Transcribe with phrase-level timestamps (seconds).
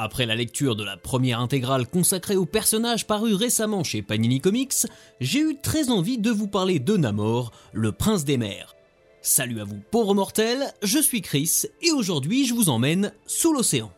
[0.00, 4.86] Après la lecture de la première intégrale consacrée au personnage paru récemment chez Panini Comics,
[5.20, 8.76] j'ai eu très envie de vous parler de Namor, le prince des mers.
[9.22, 13.90] Salut à vous pauvres mortels, je suis Chris et aujourd'hui je vous emmène sous l'océan.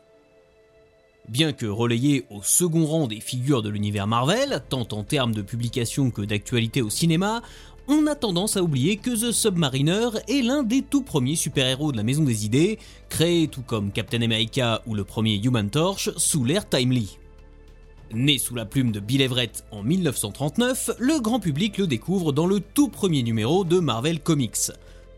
[1.29, 5.43] Bien que relayé au second rang des figures de l'univers Marvel, tant en termes de
[5.43, 7.43] publication que d'actualité au cinéma,
[7.91, 11.97] on a tendance à oublier que The Submariner est l'un des tout premiers super-héros de
[11.97, 12.79] la Maison des Idées,
[13.09, 17.19] créé tout comme Captain America ou le premier Human Torch sous l'ère Timely.
[18.13, 22.47] Né sous la plume de Bill Everett en 1939, le grand public le découvre dans
[22.47, 24.71] le tout premier numéro de Marvel Comics.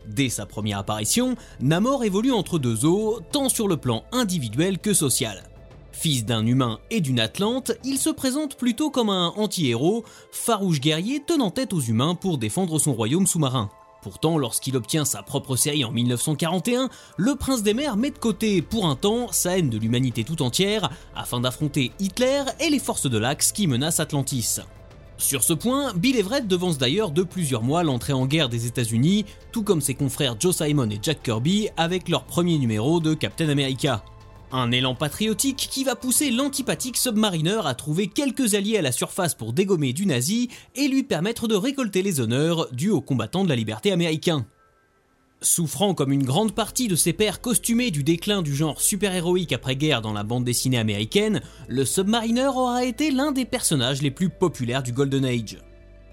[0.07, 4.93] Dès sa première apparition, Namor évolue entre deux eaux, tant sur le plan individuel que
[4.93, 5.43] social.
[5.93, 11.21] Fils d'un humain et d'une Atlante, il se présente plutôt comme un anti-héros, farouche guerrier
[11.25, 13.69] tenant tête aux humains pour défendre son royaume sous-marin.
[14.01, 18.61] Pourtant, lorsqu'il obtient sa propre série en 1941, le prince des mers met de côté
[18.61, 23.09] pour un temps sa haine de l'humanité tout entière afin d'affronter Hitler et les forces
[23.09, 24.59] de l'Axe qui menacent Atlantis.
[25.17, 29.23] Sur ce point, Bill Everett devance d'ailleurs de plusieurs mois l'entrée en guerre des États-Unis,
[29.53, 33.47] tout comme ses confrères Joe Simon et Jack Kirby avec leur premier numéro de Captain
[33.47, 34.03] America.
[34.55, 39.33] Un élan patriotique qui va pousser l'antipathique Submariner à trouver quelques alliés à la surface
[39.33, 43.49] pour dégommer du nazi et lui permettre de récolter les honneurs dus aux combattants de
[43.49, 44.45] la liberté américains.
[45.41, 50.03] Souffrant comme une grande partie de ses pairs costumés du déclin du genre super-héroïque après-guerre
[50.03, 54.83] dans la bande dessinée américaine, le Submariner aura été l'un des personnages les plus populaires
[54.83, 55.57] du Golden Age.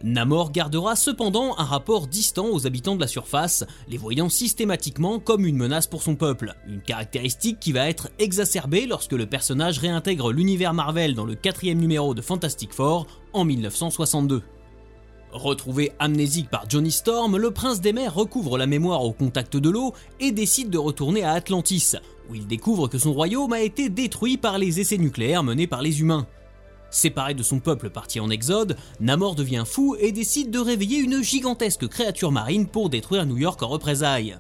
[0.03, 5.45] Namor gardera cependant un rapport distant aux habitants de la surface, les voyant systématiquement comme
[5.45, 10.33] une menace pour son peuple, une caractéristique qui va être exacerbée lorsque le personnage réintègre
[10.33, 14.43] l'univers Marvel dans le quatrième numéro de Fantastic Four en 1962.
[15.33, 19.71] Retrouvé amnésique par Johnny Storm, le prince des mers recouvre la mémoire au contact de
[19.71, 21.95] l'eau et décide de retourner à Atlantis,
[22.29, 25.83] où il découvre que son royaume a été détruit par les essais nucléaires menés par
[25.83, 26.27] les humains.
[26.91, 31.23] Séparé de son peuple parti en exode, Namor devient fou et décide de réveiller une
[31.23, 34.37] gigantesque créature marine pour détruire New York en représailles.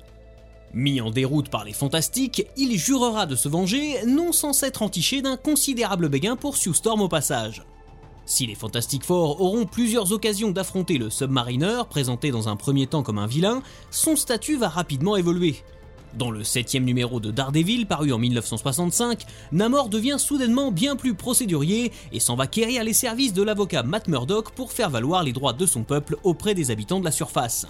[0.73, 5.23] Mis en déroute par les fantastiques, il jurera de se venger, non sans s'être entiché
[5.23, 7.65] d'un considérable béguin pour Sue Storm au passage.
[8.25, 13.03] Si les Fantastic Four auront plusieurs occasions d'affronter le Submariner, présenté dans un premier temps
[13.03, 15.57] comme un vilain, son statut va rapidement évoluer.
[16.15, 21.93] Dans le septième numéro de Daredevil, paru en 1965, Namor devient soudainement bien plus procédurier
[22.13, 25.53] et s'en va quérir les services de l'avocat Matt Murdock pour faire valoir les droits
[25.53, 27.67] de son peuple auprès des habitants de la surface.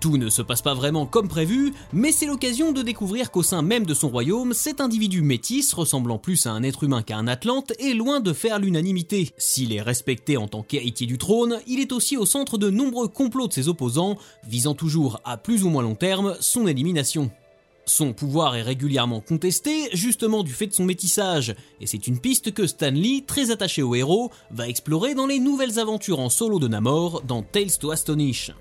[0.00, 3.62] Tout ne se passe pas vraiment comme prévu, mais c'est l'occasion de découvrir qu'au sein
[3.62, 7.28] même de son royaume, cet individu métis, ressemblant plus à un être humain qu'à un
[7.28, 9.30] Atlante, est loin de faire l'unanimité.
[9.38, 13.06] S'il est respecté en tant qu'héritier du trône, il est aussi au centre de nombreux
[13.06, 14.16] complots de ses opposants,
[14.48, 17.30] visant toujours à plus ou moins long terme son élimination.
[17.84, 22.52] Son pouvoir est régulièrement contesté, justement du fait de son métissage, et c'est une piste
[22.52, 26.60] que Stan Lee, très attaché au héros, va explorer dans les nouvelles aventures en solo
[26.60, 28.52] de Namor dans Tales to Astonish.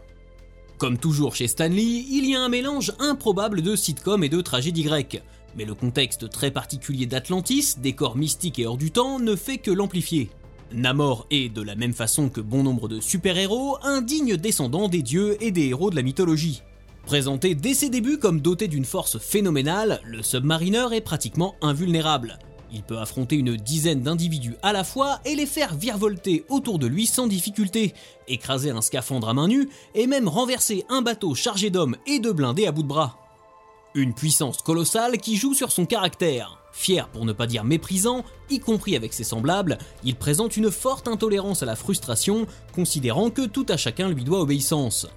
[0.79, 4.41] Comme toujours chez Stan Lee, il y a un mélange improbable de sitcom et de
[4.41, 5.21] tragédie grecque,
[5.55, 9.69] mais le contexte très particulier d'Atlantis, décor mystique et hors du temps, ne fait que
[9.69, 10.31] l'amplifier.
[10.73, 15.03] Namor est, de la même façon que bon nombre de super-héros, un digne descendant des
[15.03, 16.63] dieux et des héros de la mythologie.
[17.05, 22.39] Présenté dès ses débuts comme doté d'une force phénoménale, le Submariner est pratiquement invulnérable.
[22.73, 26.87] Il peut affronter une dizaine d'individus à la fois et les faire virevolter autour de
[26.87, 27.93] lui sans difficulté,
[28.29, 32.31] écraser un scaphandre à main nue et même renverser un bateau chargé d'hommes et de
[32.31, 33.17] blindés à bout de bras.
[33.93, 36.59] Une puissance colossale qui joue sur son caractère.
[36.71, 41.09] Fier pour ne pas dire méprisant, y compris avec ses semblables, il présente une forte
[41.09, 45.07] intolérance à la frustration, considérant que tout à chacun lui doit obéissance.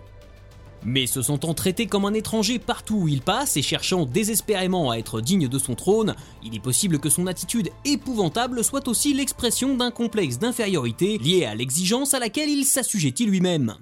[0.84, 4.97] Mais se sentant traité comme un étranger partout où il passe et cherchant désespérément à
[4.97, 6.15] être digne de son trône,
[6.45, 11.55] il est possible que son attitude épouvantable soit aussi l'expression d'un complexe d'infériorité lié à
[11.55, 13.77] l'exigence à laquelle il s'assujettit lui-même.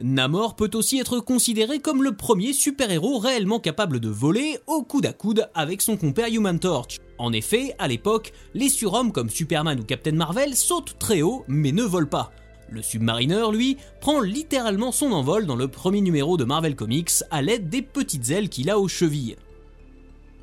[0.00, 5.06] Namor peut aussi être considéré comme le premier super-héros réellement capable de voler au coude
[5.06, 6.98] à coude avec son compère Human Torch.
[7.18, 11.72] En effet, à l'époque, les surhommes comme Superman ou Captain Marvel sautent très haut mais
[11.72, 12.32] ne volent pas.
[12.72, 17.42] Le Submariner, lui, prend littéralement son envol dans le premier numéro de Marvel Comics à
[17.42, 19.36] l'aide des petites ailes qu'il a aux chevilles.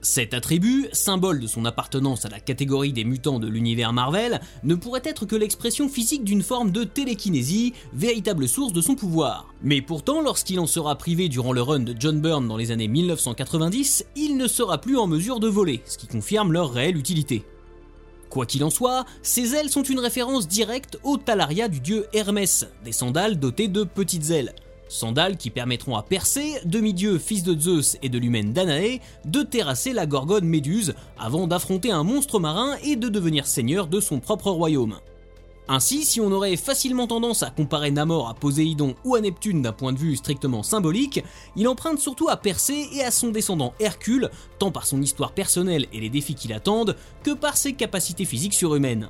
[0.03, 4.75] Cet attribut, symbole de son appartenance à la catégorie des mutants de l'univers Marvel, ne
[4.75, 9.51] pourrait être que l'expression physique d'une forme de télékinésie, véritable source de son pouvoir.
[9.63, 12.87] Mais pourtant, lorsqu'il en sera privé durant le run de John Byrne dans les années
[12.87, 17.43] 1990, il ne sera plus en mesure de voler, ce qui confirme leur réelle utilité.
[18.29, 22.67] Quoi qu'il en soit, ces ailes sont une référence directe au talaria du dieu Hermès,
[22.83, 24.53] des sandales dotées de petites ailes.
[24.87, 29.93] Sandales qui permettront à Persée, demi-dieu fils de Zeus et de l'humaine Danaé, de terrasser
[29.93, 34.49] la gorgone Méduse avant d'affronter un monstre marin et de devenir seigneur de son propre
[34.51, 34.99] royaume.
[35.71, 39.71] Ainsi, si on aurait facilement tendance à comparer Namor à Poséidon ou à Neptune d'un
[39.71, 41.23] point de vue strictement symbolique,
[41.55, 45.85] il emprunte surtout à Persée et à son descendant Hercule, tant par son histoire personnelle
[45.93, 49.09] et les défis qui l'attendent, que par ses capacités physiques surhumaines.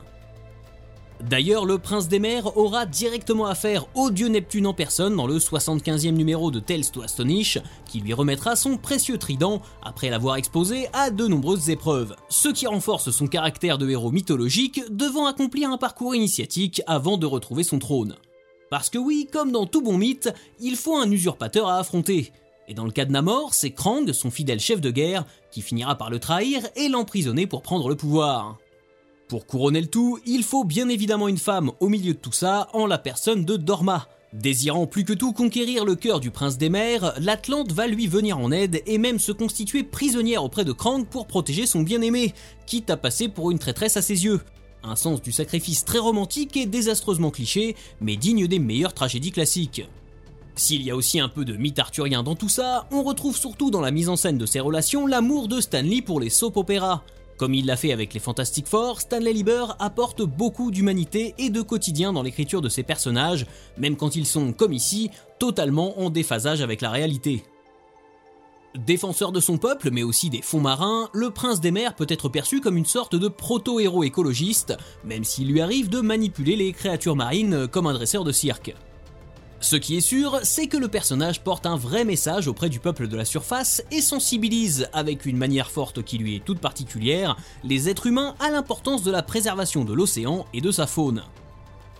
[1.21, 5.37] D'ailleurs, le prince des mers aura directement affaire au dieu Neptune en personne dans le
[5.37, 10.87] 75e numéro de Tales to Astonish, qui lui remettra son précieux trident après l'avoir exposé
[10.93, 15.77] à de nombreuses épreuves, ce qui renforce son caractère de héros mythologique devant accomplir un
[15.77, 18.15] parcours initiatique avant de retrouver son trône.
[18.69, 22.31] Parce que oui, comme dans tout bon mythe, il faut un usurpateur à affronter.
[22.69, 25.97] Et dans le cas de Namor, c'est Krang, son fidèle chef de guerre, qui finira
[25.97, 28.57] par le trahir et l'emprisonner pour prendre le pouvoir.
[29.29, 32.67] Pour couronner le tout, il faut bien évidemment une femme au milieu de tout ça,
[32.73, 34.07] en la personne de Dorma.
[34.33, 38.39] Désirant plus que tout conquérir le cœur du prince des mers, l'Atlante va lui venir
[38.39, 42.33] en aide et même se constituer prisonnière auprès de Krang pour protéger son bien-aimé,
[42.65, 44.41] quitte à passer pour une traîtresse à ses yeux.
[44.81, 49.87] Un sens du sacrifice très romantique et désastreusement cliché, mais digne des meilleures tragédies classiques.
[50.55, 53.69] S'il y a aussi un peu de mythe arthurien dans tout ça, on retrouve surtout
[53.69, 57.03] dans la mise en scène de ces relations l'amour de Stanley pour les soap opéras.
[57.39, 61.61] Comme il l'a fait avec les Fantastic Four, Stanley Lieber apporte beaucoup d'humanité et de
[61.61, 63.45] quotidien dans l'écriture de ses personnages,
[63.77, 65.09] même quand ils sont, comme ici,
[65.39, 67.43] totalement en déphasage avec la réalité.
[68.75, 72.27] Défenseur de son peuple, mais aussi des fonds marins, le prince des mers peut être
[72.27, 74.75] perçu comme une sorte de proto-héros écologiste,
[75.05, 78.75] même s'il lui arrive de manipuler les créatures marines comme un dresseur de cirque.
[79.61, 83.09] Ce qui est sûr, c'est que le personnage porte un vrai message auprès du peuple
[83.09, 87.35] de la surface et sensibilise, avec une manière forte qui lui est toute particulière,
[87.65, 91.23] les êtres humains à l'importance de la préservation de l'océan et de sa faune.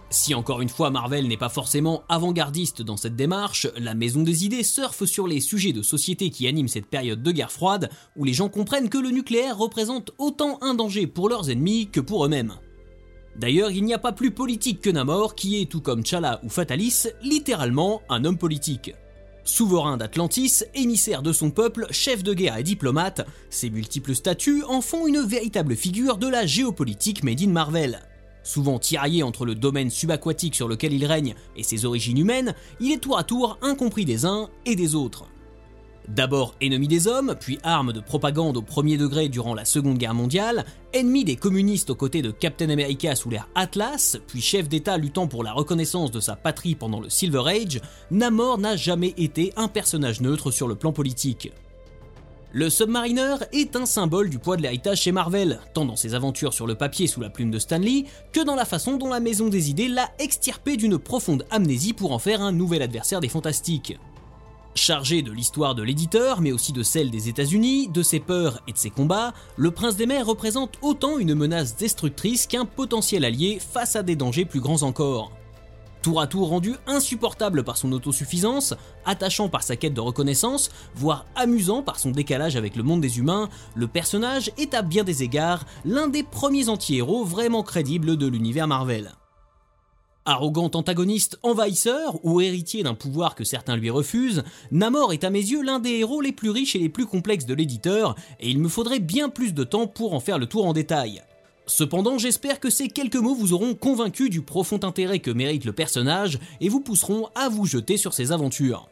[0.10, 4.46] Si encore une fois Marvel n'est pas forcément avant-gardiste dans cette démarche, la Maison des
[4.46, 8.24] Idées surfe sur les sujets de société qui animent cette période de guerre froide, où
[8.24, 12.26] les gens comprennent que le nucléaire représente autant un danger pour leurs ennemis que pour
[12.26, 12.56] eux-mêmes.
[13.36, 16.50] D'ailleurs, il n'y a pas plus politique que Namor, qui est, tout comme T'Challa ou
[16.50, 18.94] Fatalis, littéralement un homme politique.
[19.44, 24.82] Souverain d'Atlantis, émissaire de son peuple, chef de guerre et diplomate, ses multiples statuts en
[24.82, 28.02] font une véritable figure de la géopolitique made in Marvel.
[28.44, 32.92] Souvent tiraillé entre le domaine subaquatique sur lequel il règne et ses origines humaines, il
[32.92, 35.26] est tour à tour incompris des uns et des autres.
[36.10, 40.16] D'abord ennemi des hommes, puis arme de propagande au premier degré durant la Seconde Guerre
[40.16, 44.98] mondiale, ennemi des communistes aux côtés de Captain America sous l'ère Atlas, puis chef d'État
[44.98, 47.80] luttant pour la reconnaissance de sa patrie pendant le Silver Age,
[48.10, 51.52] Namor n'a jamais été un personnage neutre sur le plan politique.
[52.54, 56.56] Le Submariner est un symbole du poids de l'héritage chez Marvel, tant dans ses aventures
[56.56, 59.50] sur le papier sous la plume de Stanley, que dans la façon dont la Maison
[59.50, 64.00] des Idées l'a extirpé d'une profonde amnésie pour en faire un nouvel adversaire des Fantastiques.
[64.76, 68.72] Chargé de l'histoire de l'éditeur, mais aussi de celle des États-Unis, de ses peurs et
[68.72, 73.60] de ses combats, le Prince des Mers représente autant une menace destructrice qu'un potentiel allié
[73.60, 75.32] face à des dangers plus grands encore.
[76.02, 78.74] Tour à tour rendu insupportable par son autosuffisance,
[79.06, 83.20] attachant par sa quête de reconnaissance, voire amusant par son décalage avec le monde des
[83.20, 88.28] humains, le personnage est à bien des égards l'un des premiers anti-héros vraiment crédibles de
[88.28, 89.12] l'univers Marvel.
[90.30, 95.40] Arrogant antagoniste envahisseur ou héritier d'un pouvoir que certains lui refusent, Namor est à mes
[95.40, 98.60] yeux l'un des héros les plus riches et les plus complexes de l'éditeur, et il
[98.60, 101.24] me faudrait bien plus de temps pour en faire le tour en détail.
[101.66, 105.74] Cependant, j'espère que ces quelques mots vous auront convaincu du profond intérêt que mérite le
[105.74, 108.88] personnage et vous pousseront à vous jeter sur ses aventures.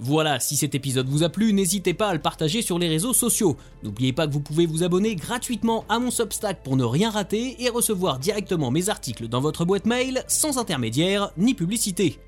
[0.00, 3.12] Voilà, si cet épisode vous a plu, n'hésitez pas à le partager sur les réseaux
[3.12, 3.56] sociaux.
[3.84, 7.62] N'oubliez pas que vous pouvez vous abonner gratuitement à mon Substack pour ne rien rater
[7.62, 12.18] et recevoir directement mes articles dans votre boîte mail sans intermédiaire ni publicité.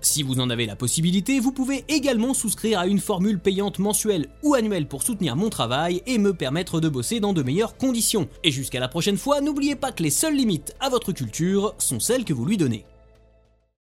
[0.00, 4.28] Si vous en avez la possibilité, vous pouvez également souscrire à une formule payante mensuelle
[4.44, 8.28] ou annuelle pour soutenir mon travail et me permettre de bosser dans de meilleures conditions.
[8.44, 11.98] Et jusqu'à la prochaine fois, n'oubliez pas que les seules limites à votre culture sont
[11.98, 12.86] celles que vous lui donnez.